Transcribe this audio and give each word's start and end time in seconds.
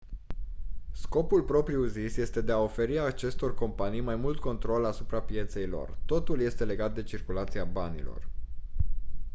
scopul 0.91 1.43
propriu-zis 1.43 2.15
este 2.17 2.41
de 2.41 2.51
a 2.51 2.57
oferi 2.57 2.99
acestor 2.99 3.55
companii 3.55 4.01
mai 4.01 4.15
mult 4.15 4.39
control 4.39 4.85
asupra 4.85 5.21
pieței 5.21 5.67
lor 5.67 5.97
totul 6.05 6.39
este 6.41 6.65
legat 6.65 6.93
de 6.93 7.03
circulația 7.03 7.65
banilor 7.65 8.29